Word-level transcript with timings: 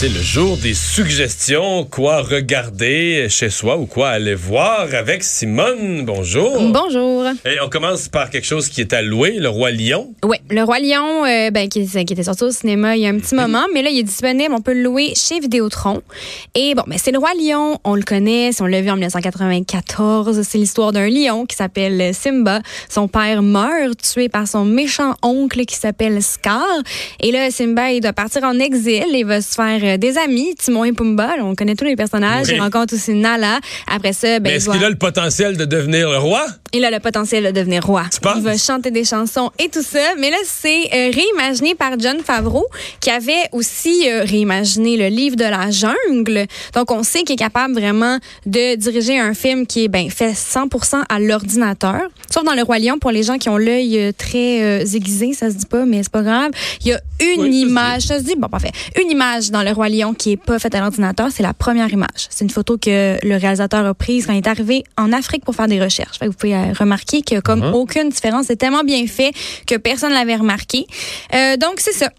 C'est 0.00 0.08
le 0.10 0.20
jour 0.22 0.56
des 0.58 0.74
suggestions, 0.74 1.84
quoi 1.84 2.22
regarder 2.22 3.26
chez 3.28 3.50
soi 3.50 3.76
ou 3.78 3.86
quoi 3.86 4.10
aller 4.10 4.36
voir 4.36 4.86
avec 4.94 5.24
Simone? 5.24 6.04
Bonjour. 6.04 6.70
Bonjour. 6.70 7.24
Et 7.44 7.60
on 7.60 7.68
commence 7.68 8.06
par 8.08 8.30
quelque 8.30 8.46
chose 8.46 8.68
qui 8.68 8.80
est 8.80 8.92
à 8.92 9.02
louer, 9.02 9.32
Le 9.40 9.48
Roi 9.48 9.72
Lion. 9.72 10.14
Oui, 10.24 10.36
Le 10.50 10.62
Roi 10.62 10.78
Lion, 10.78 11.24
euh, 11.26 11.50
ben, 11.50 11.68
qui, 11.68 11.84
qui 11.84 11.98
était 12.12 12.22
sorti 12.22 12.44
au 12.44 12.52
cinéma 12.52 12.94
il 12.96 13.02
y 13.02 13.06
a 13.06 13.08
un 13.08 13.18
petit 13.18 13.34
Mhm. 13.34 13.40
moment, 13.40 13.64
mais 13.74 13.82
là, 13.82 13.90
il 13.90 13.98
est 13.98 14.02
disponible. 14.04 14.54
On 14.54 14.60
peut 14.60 14.72
le 14.72 14.82
louer 14.82 15.14
chez 15.16 15.40
Vidéotron. 15.40 16.00
Et 16.54 16.76
bon, 16.76 16.84
ben, 16.86 16.96
c'est 17.02 17.10
Le 17.10 17.18
Roi 17.18 17.30
Lion. 17.36 17.80
On 17.82 17.96
le 17.96 18.02
connaît. 18.02 18.52
si 18.52 18.62
On 18.62 18.66
l'a 18.66 18.80
vu 18.80 18.90
en 18.90 18.94
1994. 18.94 20.42
C'est 20.44 20.58
l'histoire 20.58 20.92
d'un 20.92 21.08
lion 21.08 21.44
qui 21.44 21.56
s'appelle 21.56 22.14
Simba. 22.14 22.60
Son 22.88 23.08
père 23.08 23.42
meurt, 23.42 24.00
tué 24.00 24.28
par 24.28 24.46
son 24.46 24.64
méchant 24.64 25.14
oncle 25.24 25.64
qui 25.64 25.74
s'appelle 25.74 26.22
Scar. 26.22 26.62
Et 27.20 27.32
là, 27.32 27.50
Simba, 27.50 27.90
il 27.90 28.00
doit 28.00 28.12
partir 28.12 28.44
en 28.44 28.60
exil. 28.60 29.02
Il 29.12 29.24
va 29.26 29.40
se 29.42 29.54
faire 29.54 29.87
euh, 29.88 29.96
des 29.96 30.16
amis. 30.18 30.54
Timon 30.58 30.84
et 30.84 30.92
Pumba, 30.92 31.36
là, 31.36 31.44
on 31.44 31.54
connaît 31.54 31.74
tous 31.74 31.84
les 31.84 31.96
personnages. 31.96 32.46
Oui. 32.48 32.54
Il 32.56 32.60
rencontre 32.60 32.94
aussi 32.94 33.14
Nala. 33.14 33.58
Après 33.86 34.12
ça, 34.12 34.38
ben, 34.40 34.52
est-ce 34.52 34.66
doit- 34.66 34.74
qu'il 34.74 34.84
a 34.84 34.90
le 34.90 34.96
potentiel 34.96 35.56
de 35.56 35.64
devenir 35.64 36.10
le 36.10 36.18
roi? 36.18 36.46
Il 36.72 36.84
a 36.84 36.90
le 36.90 37.00
potentiel 37.00 37.44
de 37.44 37.50
devenir 37.50 37.84
roi. 37.84 38.04
Il 38.36 38.42
va 38.42 38.56
chanter 38.56 38.90
des 38.90 39.04
chansons 39.04 39.50
et 39.58 39.68
tout 39.68 39.82
ça. 39.82 40.14
Mais 40.18 40.30
là, 40.30 40.36
c'est 40.44 40.88
euh, 40.92 41.10
réimaginé 41.10 41.74
par 41.74 41.98
John 41.98 42.18
Favreau, 42.20 42.66
qui 43.00 43.10
avait 43.10 43.48
aussi 43.52 44.08
euh, 44.08 44.24
réimaginé 44.24 44.96
le 44.96 45.08
livre 45.08 45.36
de 45.36 45.44
la 45.44 45.70
jungle. 45.70 46.46
Donc, 46.74 46.90
on 46.90 47.02
sait 47.02 47.22
qu'il 47.22 47.34
est 47.34 47.36
capable 47.36 47.74
vraiment 47.74 48.18
de 48.46 48.76
diriger 48.76 49.18
un 49.18 49.34
film 49.34 49.66
qui 49.66 49.84
est 49.84 49.88
ben, 49.88 50.10
fait 50.10 50.32
100% 50.32 51.02
à 51.08 51.20
l'ordinateur. 51.20 52.02
Sauf 52.30 52.44
dans 52.44 52.54
Le 52.54 52.62
Roi 52.62 52.78
Lion, 52.78 52.98
pour 52.98 53.10
les 53.10 53.22
gens 53.22 53.38
qui 53.38 53.48
ont 53.48 53.56
l'œil 53.56 53.98
euh, 53.98 54.12
très 54.16 54.62
euh, 54.62 54.84
aiguisé, 54.94 55.32
ça 55.32 55.50
se 55.50 55.56
dit 55.56 55.66
pas, 55.66 55.84
mais 55.84 56.02
c'est 56.02 56.12
pas 56.12 56.22
grave. 56.22 56.50
Il 56.82 56.88
y 56.88 56.92
a 56.92 57.00
une 57.20 57.42
Oui, 57.42 57.60
image, 57.62 58.02
ça 58.02 58.18
se 58.18 58.24
dit, 58.24 58.36
bon, 58.36 58.48
parfait. 58.48 58.70
Une 59.00 59.10
image 59.10 59.50
dans 59.50 59.62
Le 59.62 59.72
Roi 59.72 59.88
Lion 59.88 60.14
qui 60.14 60.32
est 60.32 60.36
pas 60.36 60.58
faite 60.58 60.74
à 60.74 60.80
l'ordinateur, 60.80 61.28
c'est 61.32 61.42
la 61.42 61.54
première 61.54 61.90
image. 61.92 62.28
C'est 62.30 62.44
une 62.44 62.50
photo 62.50 62.76
que 62.76 63.16
le 63.24 63.36
réalisateur 63.36 63.84
a 63.86 63.94
prise 63.94 64.26
quand 64.26 64.32
il 64.32 64.38
est 64.38 64.46
arrivé 64.46 64.84
en 64.96 65.12
Afrique 65.12 65.44
pour 65.44 65.54
faire 65.54 65.68
des 65.68 65.82
recherches. 65.82 66.18
Fait 66.18 66.26
que 66.26 66.30
vous 66.30 66.36
pouvez 66.36 66.54
euh, 66.58 66.72
remarquer 66.78 67.22
qu'il 67.22 67.36
y 67.36 67.38
a 67.38 67.40
comme 67.42 67.60
Mhm. 67.60 67.74
aucune 67.74 68.08
différence. 68.10 68.46
C'est 68.46 68.56
tellement 68.56 68.84
bien 68.84 69.06
fait 69.06 69.32
que 69.66 69.76
personne 69.76 70.12
l'avait 70.12 70.36
remarqué. 70.36 70.86
Euh, 71.34 71.56
donc, 71.56 71.80
c'est 71.80 71.92
ça. 71.92 72.10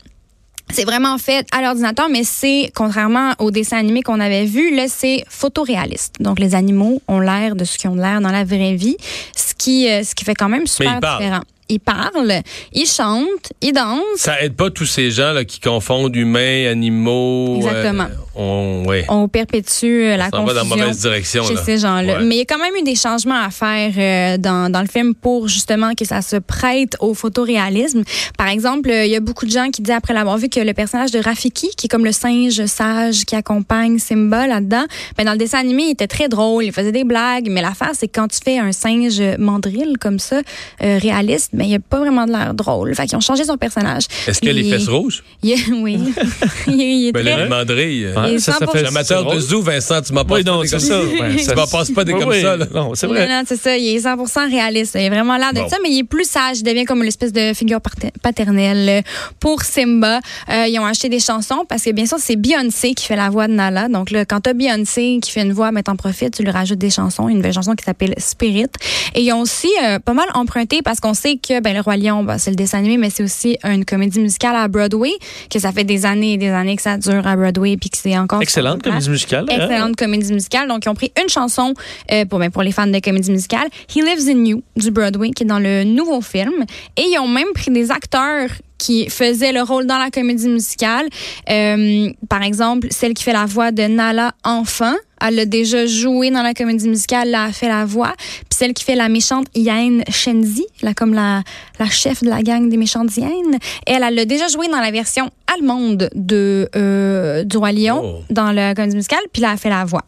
C'est 0.71 0.85
vraiment 0.85 1.17
fait 1.17 1.47
à 1.51 1.63
l'ordinateur, 1.63 2.09
mais 2.11 2.23
c'est, 2.23 2.71
contrairement 2.75 3.33
au 3.39 3.49
dessin 3.49 3.77
animé 3.77 4.03
qu'on 4.03 4.19
avait 4.19 4.45
vu, 4.45 4.75
là, 4.75 4.85
c'est 4.87 5.23
photoréaliste. 5.27 6.15
Donc, 6.19 6.39
les 6.39 6.53
animaux 6.53 7.01
ont 7.07 7.19
l'air 7.19 7.55
de 7.55 7.63
ce 7.63 7.77
qu'ils 7.79 7.89
ont 7.89 7.95
l'air 7.95 8.21
dans 8.21 8.29
la 8.31 8.43
vraie 8.43 8.75
vie, 8.75 8.95
ce 9.35 9.55
qui, 9.55 9.89
euh, 9.89 10.03
ce 10.03 10.13
qui 10.13 10.25
fait 10.25 10.35
quand 10.35 10.49
même 10.49 10.67
super 10.67 10.99
différent. 10.99 11.41
Ils 11.71 11.79
parlent, 11.79 12.41
ils 12.73 12.87
chantent, 12.87 13.51
ils 13.61 13.73
dansent. 13.73 13.99
Ça 14.17 14.41
aide 14.41 14.55
pas 14.55 14.69
tous 14.71 14.85
ces 14.87 15.11
gens 15.11 15.33
là, 15.33 15.43
qui 15.45 15.59
confondent 15.59 16.15
humains, 16.15 16.67
animaux. 16.69 17.57
Exactement. 17.57 18.03
euh, 18.05 18.07
on, 18.35 18.83
ouais. 18.87 19.05
On 19.09 19.27
perpétue 19.27 19.85
euh, 19.85 20.17
la 20.17 20.29
On 20.33 20.43
va 20.45 20.53
dans 20.53 20.53
la 20.53 20.61
confusion. 20.61 20.77
mauvaise 20.77 20.99
direction. 21.01 21.43
chez 21.43 21.53
là. 21.55 21.63
ces 21.63 21.77
gens-là. 21.79 22.17
Ouais. 22.19 22.23
Mais 22.23 22.35
il 22.35 22.37
y 22.39 22.41
a 22.41 22.45
quand 22.45 22.59
même 22.59 22.73
eu 22.79 22.83
des 22.83 22.95
changements 22.95 23.41
à 23.41 23.49
faire 23.49 23.91
euh, 23.97 24.37
dans, 24.37 24.71
dans 24.71 24.81
le 24.81 24.87
film 24.87 25.13
pour 25.15 25.47
justement 25.47 25.93
que 25.95 26.05
ça 26.05 26.21
se 26.21 26.35
prête 26.37 26.95
au 26.99 27.13
photoréalisme. 27.13 28.03
Par 28.37 28.47
exemple, 28.47 28.89
euh, 28.89 29.05
il 29.05 29.11
y 29.11 29.15
a 29.15 29.19
beaucoup 29.19 29.45
de 29.45 29.51
gens 29.51 29.69
qui 29.71 29.81
disent 29.81 29.93
après 29.95 30.13
l'avoir 30.13 30.37
vu 30.37 30.49
que 30.49 30.59
le 30.59 30.73
personnage 30.73 31.11
de 31.11 31.19
Rafiki, 31.19 31.69
qui 31.75 31.87
est 31.87 31.89
comme 31.89 32.05
le 32.05 32.11
singe 32.11 32.65
sage 32.65 33.25
qui 33.25 33.35
accompagne 33.35 33.97
Simba 33.99 34.47
là-dedans, 34.47 34.85
ben 35.17 35.25
dans 35.25 35.31
le 35.33 35.37
dessin 35.37 35.59
animé, 35.59 35.83
il 35.83 35.91
était 35.91 36.07
très 36.07 36.29
drôle, 36.29 36.63
il 36.65 36.71
faisait 36.71 36.91
des 36.91 37.03
blagues, 37.03 37.47
mais 37.49 37.61
l'affaire 37.61 37.91
c'est 37.93 38.07
que 38.07 38.19
quand 38.19 38.27
tu 38.27 38.39
fais 38.43 38.57
un 38.59 38.71
singe 38.71 39.21
mandrille 39.37 39.93
comme 39.99 40.19
ça, 40.19 40.41
euh, 40.83 40.97
réaliste, 41.01 41.49
ben 41.53 41.63
il 41.63 41.69
n'y 41.69 41.75
a 41.75 41.79
pas 41.79 41.99
vraiment 41.99 42.25
de 42.25 42.31
l'air 42.31 42.53
drôle. 42.53 42.93
Fait 42.95 43.05
qu'ils 43.07 43.17
ont 43.17 43.21
changé 43.21 43.43
son 43.43 43.57
personnage. 43.57 44.03
Est-ce 44.27 44.39
qu'il 44.39 44.49
a 44.49 44.53
les 44.53 44.63
fesses 44.69 44.87
rouges? 44.87 45.23
il 45.43 45.55
oui. 45.81 45.97
il 46.67 46.81
est, 46.81 46.85
il 46.97 47.07
est 47.07 47.11
Ben, 47.11 47.25
très- 47.25 47.43
le 47.43 47.49
mandrille. 47.49 48.07
Et 48.27 48.28
Ouais, 48.33 48.39
ça, 48.39 48.53
ça 48.53 48.65
100%. 48.65 48.71
fait 48.71 48.85
Amateur 48.85 49.25
de 49.33 49.39
zoo, 49.39 49.61
Vincent, 49.61 50.01
tu 50.01 50.13
m'en 50.13 50.25
passes 50.25 50.37
Oui, 50.39 50.43
pas 50.43 50.51
non, 50.51 50.61
des 50.61 50.67
c'est 50.67 50.77
comme 50.77 50.85
ça. 50.85 50.87
ça. 51.01 51.03
Ouais, 51.23 51.37
ça- 51.37 51.51
Tu 51.53 51.57
m'en 51.59 51.67
passes 51.67 51.91
pas 51.91 52.03
des 52.03 52.13
Oui, 52.13 52.19
comme 52.19 52.29
oui. 52.29 52.41
ça. 52.41 52.57
là. 52.57 52.65
Non, 52.73 52.91
c'est 52.95 53.07
Non, 53.07 53.13
vrai. 53.13 53.27
non, 53.27 53.43
c'est 53.47 53.57
ça. 53.59 53.77
Il 53.77 53.87
est 53.95 53.99
100% 53.99 54.49
réaliste. 54.49 54.95
Il 54.95 55.01
est 55.01 55.09
vraiment 55.09 55.37
l'air 55.37 55.53
de 55.53 55.59
Bon. 55.61 55.69
ça, 55.69 55.77
mais 55.83 55.89
il 55.89 55.99
est 55.99 56.03
plus 56.03 56.29
sage. 56.29 56.57
Il 56.59 56.63
devient 56.63 56.85
comme 56.85 57.01
une 57.01 57.07
espèce 57.07 57.33
de 57.33 57.53
figure 57.53 57.79
paternelle 58.21 58.89
euh, 58.89 59.01
pour 59.39 59.61
Simba. 59.63 60.19
Euh, 60.49 60.65
ils 60.67 60.79
ont 60.79 60.85
acheté 60.85 61.09
des 61.09 61.19
chansons 61.19 61.65
parce 61.67 61.83
que, 61.83 61.91
bien 61.91 62.05
sûr, 62.05 62.17
c'est 62.19 62.35
Beyoncé 62.35 62.93
qui 62.93 63.05
fait 63.05 63.15
la 63.15 63.29
voix 63.29 63.47
de 63.47 63.53
Nala. 63.53 63.87
Donc, 63.87 64.11
là, 64.11 64.25
quand 64.25 64.41
t'as 64.41 64.53
Beyoncé 64.53 65.19
qui 65.21 65.31
fait 65.31 65.41
une 65.41 65.53
voix, 65.53 65.71
ben, 65.71 65.81
t'en 65.83 65.95
profites, 65.95 66.35
tu 66.35 66.43
lui 66.43 66.51
rajoutes 66.51 66.79
des 66.79 66.89
chansons. 66.89 67.27
Une 67.29 67.37
nouvelle 67.37 67.53
chanson 67.53 67.73
qui 67.75 67.83
s'appelle 67.85 68.13
Spirit. 68.17 68.67
Et 69.15 69.21
ils 69.21 69.31
ont 69.33 69.41
aussi 69.41 69.69
euh, 69.83 69.99
pas 69.99 70.13
mal 70.13 70.27
emprunté 70.33 70.81
parce 70.83 70.99
qu'on 70.99 71.13
sait 71.13 71.37
que, 71.37 71.59
ben, 71.61 71.73
Le 71.73 71.81
Roi 71.81 71.97
Lion, 71.97 72.23
ben, 72.23 72.37
c'est 72.37 72.49
le 72.51 72.55
dessin 72.55 72.79
animé, 72.79 72.97
mais 72.97 73.09
c'est 73.09 73.23
aussi 73.23 73.57
une 73.63 73.85
comédie 73.85 74.19
musicale 74.19 74.55
à 74.55 74.67
Broadway, 74.67 75.11
que 75.49 75.59
ça 75.59 75.71
fait 75.71 75.83
des 75.83 76.05
années 76.05 76.33
et 76.33 76.37
des 76.37 76.49
années 76.49 76.75
que 76.75 76.81
ça 76.81 76.97
dure 76.97 77.25
à 77.25 77.35
Broadway 77.35 77.77
puis 77.77 77.89
que 77.89 77.97
c'est 78.13 78.17
encore 78.17 78.41
Excellente 78.41 78.81
comédie 78.83 79.09
musicale. 79.09 79.45
hein? 79.49 79.55
excellente 79.55 79.95
comédie 79.95 80.33
musicale. 80.33 80.67
Donc, 80.67 80.85
ils 80.85 80.89
ont 80.89 80.95
pris 80.95 81.11
une 81.21 81.29
chanson 81.29 81.73
euh, 82.11 82.25
pour, 82.25 82.39
ben, 82.39 82.49
pour 82.51 82.63
les 82.63 82.71
fans 82.71 82.87
de 82.87 82.99
comédie 82.99 83.31
musicale, 83.31 83.67
He 83.95 83.97
Lives 84.03 84.29
in 84.29 84.45
You, 84.45 84.63
du 84.75 84.91
Broadway, 84.91 85.31
qui 85.31 85.43
est 85.43 85.47
dans 85.47 85.59
le 85.59 85.83
nouveau 85.83 86.21
film. 86.21 86.65
Et 86.97 87.01
ils 87.03 87.19
ont 87.19 87.27
même 87.27 87.51
pris 87.53 87.71
des 87.71 87.91
acteurs 87.91 88.49
qui 88.77 89.09
faisaient 89.09 89.51
le 89.51 89.61
rôle 89.61 89.85
dans 89.87 89.97
la 89.97 90.09
comédie 90.09 90.47
musicale. 90.47 91.05
Euh, 91.49 92.09
par 92.29 92.43
exemple, 92.43 92.87
celle 92.91 93.13
qui 93.13 93.23
fait 93.23 93.33
la 93.33 93.45
voix 93.45 93.71
de 93.71 93.83
Nala 93.83 94.31
enfant. 94.45 94.93
Elle 95.25 95.39
a 95.39 95.45
déjà 95.45 95.85
joué 95.85 96.31
dans 96.31 96.41
la 96.41 96.53
comédie 96.53 96.87
musicale, 96.87 97.27
elle 97.29 97.35
a 97.35 97.51
fait 97.51 97.67
la 97.67 97.85
voix. 97.85 98.13
Puis 98.17 98.57
celle 98.57 98.73
qui 98.73 98.83
fait 98.83 98.95
la 98.95 99.09
méchante 99.09 99.47
Yen 99.55 100.03
Shenzi, 100.09 100.65
là, 100.81 100.93
comme 100.93 101.13
la, 101.13 101.43
la 101.79 101.89
chef 101.89 102.23
de 102.23 102.29
la 102.29 102.41
gang 102.41 102.69
des 102.69 102.77
méchantes 102.77 103.15
hyènes, 103.17 103.57
elle, 103.85 104.03
elle 104.07 104.19
a 104.19 104.25
déjà 104.25 104.47
joué 104.47 104.67
dans 104.67 104.79
la 104.79 104.91
version 104.91 105.29
allemande 105.53 106.09
de, 106.15 106.69
euh, 106.75 107.43
du 107.43 107.57
Roi 107.57 107.71
Lion, 107.71 108.01
Oh. 108.03 108.23
dans 108.29 108.51
la 108.51 108.75
comédie 108.75 108.95
musicale, 108.95 109.19
puis 109.33 109.41
là, 109.41 109.49
elle 109.53 109.57
fait 109.59 109.69
la 109.69 109.85
voix. 109.85 110.03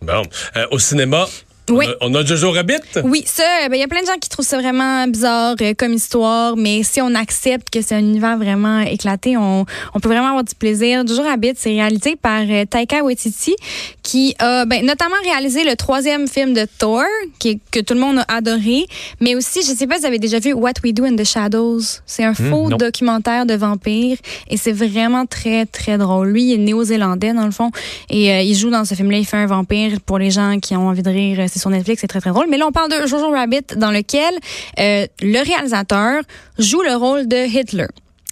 Bon. 0.00 0.22
Euh, 0.56 0.66
au 0.70 0.78
cinéma, 0.78 1.26
Oui. 1.70 1.86
on, 2.00 2.14
a, 2.14 2.18
on 2.18 2.22
a 2.22 2.24
Jojo 2.24 2.50
Rabbit? 2.50 2.80
Oui, 3.04 3.22
ça, 3.26 3.44
ben, 3.68 3.76
il 3.76 3.80
y 3.80 3.84
a 3.84 3.88
plein 3.88 4.02
de 4.02 4.06
gens 4.06 4.18
qui 4.20 4.28
trouvent 4.28 4.46
ça 4.46 4.58
vraiment 4.58 5.06
bizarre 5.06 5.54
euh, 5.60 5.74
comme 5.76 5.92
histoire, 5.92 6.56
mais 6.56 6.82
si 6.82 7.00
on 7.00 7.14
accepte 7.14 7.70
que 7.70 7.80
c'est 7.82 7.94
un 7.94 8.00
univers 8.00 8.36
vraiment 8.36 8.80
éclaté, 8.80 9.36
on, 9.36 9.64
on 9.94 10.00
peut 10.00 10.08
vraiment 10.08 10.28
avoir 10.28 10.44
du 10.44 10.54
plaisir. 10.54 11.06
Jojo 11.06 11.22
Rabbit, 11.22 11.52
c'est 11.56 11.70
réalisé 11.70 12.16
par 12.16 12.42
euh, 12.48 12.64
Taika 12.64 13.02
Waititi, 13.04 13.54
qui 14.02 14.34
a 14.38 14.64
ben, 14.64 14.84
notamment 14.84 15.14
réalisé 15.24 15.64
le 15.64 15.76
troisième 15.76 16.26
film 16.28 16.52
de 16.52 16.66
Thor, 16.78 17.04
qui, 17.38 17.60
que 17.70 17.80
tout 17.80 17.94
le 17.94 18.00
monde 18.00 18.18
a 18.18 18.36
adoré, 18.36 18.86
mais 19.20 19.34
aussi, 19.34 19.60
je 19.62 19.72
sais 19.72 19.86
pas 19.86 19.94
si 19.96 20.00
vous 20.02 20.06
avez 20.06 20.18
déjà 20.18 20.38
vu 20.38 20.52
What 20.52 20.74
We 20.84 20.92
Do 20.92 21.04
in 21.04 21.16
the 21.16 21.24
Shadows. 21.24 21.80
C'est 22.06 22.24
un 22.24 22.34
faux 22.34 22.68
non. 22.68 22.76
documentaire 22.76 23.46
de 23.46 23.54
vampires 23.54 24.18
et 24.48 24.56
c'est 24.56 24.72
vraiment 24.72 25.26
très, 25.26 25.66
très 25.66 25.96
drôle. 25.98 26.28
Lui, 26.28 26.44
il 26.44 26.54
est 26.54 26.58
néo-zélandais, 26.58 27.32
dans 27.32 27.46
le 27.46 27.52
fond, 27.52 27.70
et 28.10 28.32
euh, 28.32 28.40
il 28.42 28.54
joue 28.56 28.70
dans 28.70 28.84
ce 28.84 28.94
film-là, 28.94 29.18
il 29.18 29.26
fait 29.26 29.36
un 29.36 29.46
vampire. 29.46 30.00
Pour 30.04 30.18
les 30.18 30.30
gens 30.30 30.58
qui 30.60 30.74
ont 30.76 30.88
envie 30.88 31.02
de 31.02 31.10
rire, 31.10 31.40
euh, 31.40 31.46
c'est 31.52 31.58
sur 31.58 31.70
Netflix, 31.70 32.00
c'est 32.00 32.06
très, 32.06 32.20
très 32.20 32.30
drôle. 32.30 32.46
Mais 32.48 32.58
là, 32.58 32.66
on 32.66 32.72
parle 32.72 32.90
de 32.90 33.06
Jojo 33.06 33.30
Rabbit, 33.30 33.76
dans 33.76 33.90
lequel 33.90 34.34
euh, 34.78 35.06
le 35.20 35.44
réalisateur 35.44 36.22
joue 36.58 36.82
le 36.82 36.94
rôle 36.94 37.28
de 37.28 37.36
Hitler. 37.36 37.86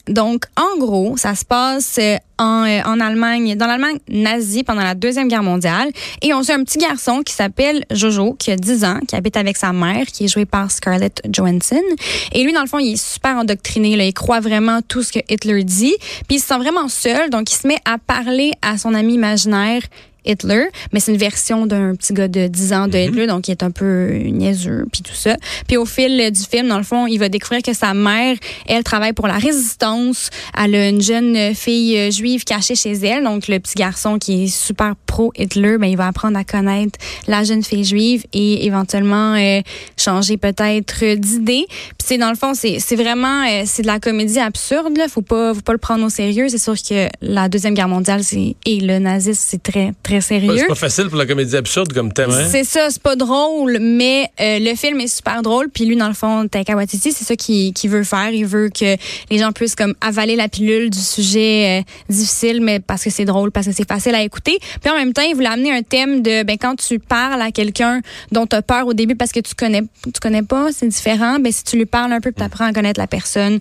Donc, 0.08 0.44
en 0.56 0.78
gros, 0.78 1.16
ça 1.16 1.34
se 1.34 1.44
passe 1.44 1.98
euh, 2.00 2.16
en, 2.38 2.64
euh, 2.64 2.80
en 2.84 2.98
Allemagne, 3.00 3.54
dans 3.54 3.66
l'Allemagne 3.66 3.98
nazie 4.08 4.64
pendant 4.64 4.82
la 4.82 4.94
Deuxième 4.94 5.28
Guerre 5.28 5.42
mondiale. 5.42 5.90
Et 6.22 6.34
on 6.34 6.42
suit 6.42 6.52
un 6.52 6.64
petit 6.64 6.78
garçon 6.78 7.22
qui 7.22 7.32
s'appelle 7.32 7.84
Jojo, 7.92 8.34
qui 8.34 8.50
a 8.50 8.56
10 8.56 8.84
ans, 8.84 8.98
qui 9.06 9.14
habite 9.14 9.36
avec 9.36 9.56
sa 9.56 9.72
mère, 9.72 10.06
qui 10.06 10.24
est 10.24 10.28
jouée 10.28 10.46
par 10.46 10.70
Scarlett 10.70 11.22
Johansson. 11.30 11.82
Et 12.32 12.42
lui, 12.42 12.52
dans 12.52 12.62
le 12.62 12.66
fond, 12.66 12.78
il 12.78 12.94
est 12.94 12.96
super 12.96 13.36
endoctriné. 13.36 13.94
Là. 13.96 14.04
Il 14.04 14.14
croit 14.14 14.40
vraiment 14.40 14.80
tout 14.82 15.02
ce 15.02 15.12
que 15.12 15.20
Hitler 15.28 15.62
dit. 15.62 15.94
Puis 16.26 16.38
il 16.38 16.40
se 16.40 16.46
sent 16.46 16.58
vraiment 16.58 16.88
seul, 16.88 17.30
donc 17.30 17.52
il 17.52 17.56
se 17.56 17.68
met 17.68 17.78
à 17.84 17.98
parler 17.98 18.52
à 18.62 18.78
son 18.78 18.94
ami 18.94 19.14
imaginaire 19.14 19.82
Hitler, 20.24 20.64
mais 20.92 21.00
c'est 21.00 21.12
une 21.12 21.18
version 21.18 21.66
d'un 21.66 21.94
petit 21.94 22.12
gars 22.12 22.28
de 22.28 22.46
10 22.46 22.72
ans 22.72 22.88
de 22.88 22.98
Hitler, 22.98 23.26
donc 23.26 23.48
il 23.48 23.52
est 23.52 23.62
un 23.62 23.70
peu 23.70 24.12
niaiseux, 24.12 24.86
puis 24.92 25.02
tout 25.02 25.14
ça. 25.14 25.36
Puis 25.66 25.76
au 25.76 25.84
fil 25.84 26.20
euh, 26.20 26.30
du 26.30 26.40
film, 26.40 26.68
dans 26.68 26.78
le 26.78 26.84
fond, 26.84 27.06
il 27.06 27.18
va 27.18 27.28
découvrir 27.28 27.62
que 27.62 27.72
sa 27.72 27.94
mère, 27.94 28.36
elle 28.66 28.84
travaille 28.84 29.12
pour 29.12 29.26
la 29.26 29.38
résistance. 29.38 30.30
Elle 30.56 30.74
a 30.74 30.88
une 30.88 31.00
jeune 31.00 31.54
fille 31.54 31.96
euh, 31.96 32.10
juive 32.10 32.44
cachée 32.44 32.74
chez 32.74 32.92
elle, 32.92 33.24
donc 33.24 33.48
le 33.48 33.58
petit 33.58 33.74
garçon 33.74 34.18
qui 34.18 34.44
est 34.44 34.46
super 34.48 34.94
pro-Hitler, 35.06 35.78
ben, 35.78 35.86
il 35.86 35.96
va 35.96 36.06
apprendre 36.06 36.38
à 36.38 36.44
connaître 36.44 36.98
la 37.26 37.44
jeune 37.44 37.62
fille 37.62 37.84
juive 37.84 38.24
et 38.32 38.66
éventuellement 38.66 39.34
euh, 39.34 39.60
changer 39.96 40.36
peut-être 40.36 41.14
d'idée. 41.16 41.66
Puis 41.68 42.06
c'est 42.06 42.18
dans 42.18 42.30
le 42.30 42.36
fond, 42.36 42.54
c'est 42.54 42.78
c'est 42.80 42.96
vraiment, 42.96 43.44
euh, 43.44 43.62
c'est 43.66 43.82
de 43.82 43.86
la 43.86 44.00
comédie 44.00 44.40
absurde, 44.40 44.96
là. 44.96 45.06
Faut 45.08 45.22
pas, 45.22 45.54
faut 45.54 45.60
pas 45.60 45.72
le 45.72 45.78
prendre 45.78 46.04
au 46.04 46.08
sérieux. 46.08 46.48
C'est 46.48 46.58
sûr 46.58 46.74
que 46.74 47.08
la 47.20 47.48
Deuxième 47.48 47.74
Guerre 47.74 47.88
mondiale, 47.88 48.24
c'est, 48.24 48.56
et 48.66 48.80
le 48.80 48.98
nazisme, 48.98 49.40
c'est 49.46 49.62
très, 49.62 49.92
très 50.02 50.09
sérieux. 50.20 50.56
C'est 50.56 50.66
pas 50.66 50.74
facile 50.74 51.08
pour 51.08 51.18
la 51.18 51.26
comédie 51.26 51.56
absurde 51.56 51.92
comme 51.92 52.12
thème. 52.12 52.30
hein? 52.30 52.48
C'est 52.50 52.64
ça, 52.64 52.88
c'est 52.90 53.02
pas 53.02 53.14
drôle, 53.14 53.78
mais 53.80 54.28
euh, 54.40 54.58
le 54.60 54.74
film 54.74 54.98
est 55.00 55.06
super 55.14 55.42
drôle. 55.42 55.68
Puis 55.68 55.84
lui, 55.84 55.94
dans 55.96 56.08
le 56.08 56.14
fond, 56.14 56.48
Taika 56.48 56.74
Waititi, 56.74 57.12
c'est 57.12 57.24
ça 57.24 57.36
qu'il 57.36 57.72
qu'il 57.72 57.90
veut 57.90 58.02
faire. 58.02 58.30
Il 58.32 58.46
veut 58.46 58.68
que 58.70 58.96
les 59.30 59.38
gens 59.38 59.52
puissent 59.52 59.76
comme 59.76 59.94
avaler 60.00 60.34
la 60.34 60.48
pilule 60.48 60.90
du 60.90 60.98
sujet 60.98 61.80
euh, 61.80 62.12
difficile, 62.12 62.60
mais 62.60 62.80
parce 62.80 63.04
que 63.04 63.10
c'est 63.10 63.24
drôle, 63.24 63.52
parce 63.52 63.66
que 63.66 63.72
c'est 63.72 63.86
facile 63.88 64.14
à 64.14 64.22
écouter. 64.22 64.58
Puis 64.82 64.90
en 64.90 64.96
même 64.96 65.12
temps, 65.12 65.22
il 65.22 65.34
voulait 65.34 65.46
amener 65.48 65.72
un 65.72 65.82
thème 65.82 66.22
de 66.22 66.42
ben 66.42 66.56
quand 66.60 66.74
tu 66.74 66.98
parles 66.98 67.40
à 67.42 67.52
quelqu'un 67.52 68.00
dont 68.32 68.46
tu 68.46 68.56
as 68.56 68.62
peur 68.62 68.86
au 68.86 68.94
début 68.94 69.14
parce 69.14 69.30
que 69.32 69.40
tu 69.40 69.54
connais 69.54 69.82
tu 70.04 70.20
connais 70.20 70.42
pas, 70.42 70.68
c'est 70.72 70.88
différent. 70.88 71.38
Ben 71.38 71.52
si 71.52 71.62
tu 71.64 71.76
lui 71.76 71.86
parles 71.86 72.12
un 72.12 72.20
peu, 72.20 72.32
tu 72.32 72.42
apprends 72.42 72.64
à 72.64 72.72
connaître 72.72 72.98
la 72.98 73.06
personne. 73.06 73.58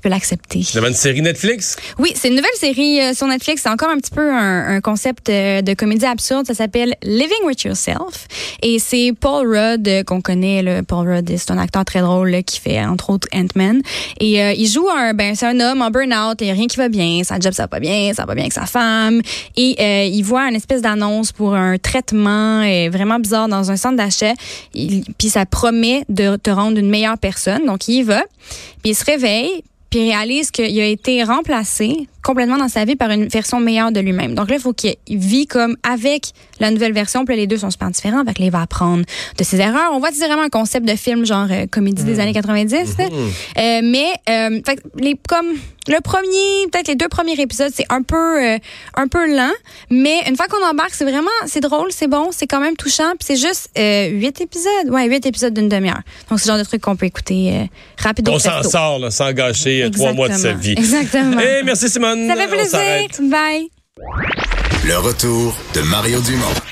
Tu 0.00 0.08
peux 0.08 0.08
l'accepter. 0.08 0.62
C'est 0.62 0.78
une 0.78 0.94
série 0.94 1.20
Netflix? 1.20 1.76
Oui, 1.98 2.12
c'est 2.14 2.28
une 2.28 2.36
nouvelle 2.36 2.50
série 2.56 3.00
euh, 3.02 3.12
sur 3.12 3.26
Netflix. 3.26 3.62
C'est 3.62 3.68
encore 3.68 3.90
un 3.90 3.98
petit 3.98 4.10
peu 4.10 4.32
un, 4.32 4.76
un 4.76 4.80
concept 4.80 5.28
euh, 5.28 5.60
de 5.60 5.74
comédie 5.74 6.06
absurde. 6.06 6.46
Ça 6.46 6.54
s'appelle 6.54 6.94
Living 7.02 7.44
with 7.44 7.62
Yourself. 7.64 8.26
Et 8.62 8.78
c'est 8.78 9.12
Paul 9.18 9.46
Rudd 9.46 9.86
euh, 9.86 10.02
qu'on 10.02 10.22
connaît. 10.22 10.62
Là. 10.62 10.82
Paul 10.82 11.06
Rudd, 11.06 11.30
c'est 11.36 11.50
un 11.50 11.58
acteur 11.58 11.84
très 11.84 12.00
drôle 12.00 12.30
là, 12.30 12.42
qui 12.42 12.60
fait 12.60 12.82
entre 12.82 13.10
autres 13.10 13.28
Ant-Man. 13.34 13.82
Et 14.20 14.42
euh, 14.42 14.52
il 14.52 14.68
joue 14.68 14.88
un, 14.88 15.12
ben 15.12 15.34
c'est 15.34 15.46
un 15.46 15.60
homme 15.60 15.82
en 15.82 15.90
burn-out. 15.90 16.38
Il 16.40 16.48
a 16.48 16.54
rien 16.54 16.66
qui 16.66 16.78
va 16.78 16.88
bien. 16.88 17.22
Sa 17.22 17.38
job 17.38 17.52
ça 17.52 17.64
va 17.64 17.68
pas 17.68 17.80
bien, 17.80 18.14
ça 18.14 18.22
va 18.22 18.28
pas 18.28 18.34
bien 18.34 18.44
avec 18.44 18.54
sa 18.54 18.64
femme. 18.64 19.20
Et 19.58 19.76
euh, 19.80 20.04
il 20.04 20.22
voit 20.22 20.48
une 20.48 20.56
espèce 20.56 20.80
d'annonce 20.80 21.32
pour 21.32 21.54
un 21.54 21.76
traitement 21.76 22.60
vraiment 22.90 23.18
bizarre 23.18 23.48
dans 23.48 23.70
un 23.70 23.76
centre 23.76 23.96
d'achat. 23.96 24.32
Puis 24.72 25.28
ça 25.28 25.44
promet 25.44 26.04
de 26.08 26.36
te 26.36 26.48
rendre 26.48 26.78
une 26.78 26.88
meilleure 26.88 27.18
personne. 27.18 27.66
Donc 27.66 27.86
il 27.88 27.96
y 27.96 28.02
va. 28.02 28.22
Puis 28.82 28.92
il 28.92 28.94
se 28.94 29.04
réveille 29.04 29.62
puis 29.90 30.10
réalise 30.10 30.50
qu'il 30.50 30.80
a 30.80 30.86
été 30.86 31.22
remplacé 31.24 32.08
complètement 32.22 32.58
dans 32.58 32.68
sa 32.68 32.84
vie 32.84 32.96
par 32.96 33.10
une 33.10 33.28
version 33.28 33.60
meilleure 33.60 33.92
de 33.92 34.00
lui-même. 34.00 34.34
Donc 34.34 34.50
là, 34.50 34.56
il 34.56 34.60
faut 34.60 34.72
qu'il 34.72 34.96
vit 35.08 35.46
comme 35.46 35.76
avec 35.82 36.32
la 36.58 36.70
nouvelle 36.70 36.92
version, 36.92 37.24
puis 37.24 37.34
là, 37.34 37.40
les 37.40 37.46
deux 37.46 37.58
sont 37.58 37.70
super 37.70 37.90
différents, 37.90 38.24
fait 38.24 38.34
que 38.34 38.40
là, 38.40 38.46
il 38.46 38.52
va 38.52 38.62
apprendre 38.62 39.04
de 39.38 39.44
ses 39.44 39.58
erreurs. 39.60 39.90
On 39.92 39.98
voit 39.98 40.10
c'est 40.12 40.26
vraiment 40.26 40.42
un 40.42 40.48
concept 40.48 40.86
de 40.86 40.96
film 40.96 41.24
genre 41.24 41.46
euh, 41.50 41.66
comédie 41.66 42.04
des 42.04 42.20
années 42.20 42.32
90. 42.32 42.98
là. 42.98 43.04
Euh, 43.04 43.80
mais 43.82 44.06
euh, 44.28 44.60
fait 44.64 44.82
les 44.98 45.16
comme 45.28 45.46
le 45.88 46.00
premier, 46.02 46.68
peut-être 46.70 46.88
les 46.88 46.94
deux 46.94 47.08
premiers 47.08 47.40
épisodes, 47.40 47.70
c'est 47.74 47.86
un 47.88 48.02
peu 48.02 48.44
euh, 48.44 48.58
un 48.94 49.08
peu 49.08 49.34
lent, 49.34 49.52
mais 49.90 50.20
une 50.28 50.36
fois 50.36 50.46
qu'on 50.46 50.64
embarque, 50.64 50.92
c'est 50.92 51.04
vraiment 51.04 51.30
c'est 51.46 51.60
drôle, 51.60 51.90
c'est 51.90 52.06
bon, 52.06 52.28
c'est 52.32 52.46
quand 52.46 52.60
même 52.60 52.76
touchant, 52.76 53.12
puis 53.18 53.26
c'est 53.26 53.36
juste 53.36 53.70
huit 53.76 54.40
épisodes, 54.40 54.90
ouais, 54.90 55.06
huit 55.08 55.24
épisodes 55.26 55.54
d'une 55.54 55.68
demi-heure. 55.68 56.02
Donc 56.28 56.38
c'est 56.38 56.46
le 56.46 56.52
genre 56.52 56.58
de 56.58 56.68
truc 56.68 56.82
qu'on 56.82 56.96
peut 56.96 57.06
écouter 57.06 57.68
rapidement. 57.98 58.34
On 58.34 58.38
s'en 58.38 58.62
sort, 58.62 58.98
là, 58.98 59.10
sans 59.10 59.32
gâcher 59.32 59.88
trois 59.92 60.12
mois 60.12 60.28
de 60.28 60.34
sa 60.34 60.52
vie. 60.52 60.72
Exactement. 60.72 61.40
Eh, 61.40 61.62
merci 61.64 61.88
Simone. 62.10 62.28
Ça 62.28 62.36
fait 62.36 62.48
plaisir. 62.48 63.30
Bye. 63.30 63.70
Le 64.84 64.98
retour 64.98 65.54
de 65.74 65.82
Mario 65.82 66.20
Dumont. 66.20 66.60